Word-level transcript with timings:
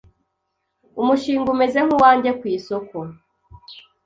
umushinga 1.01 1.47
umeze 1.55 1.77
nk’uwanjye 1.85 2.29
ku 2.39 2.43
isoko 2.55 2.95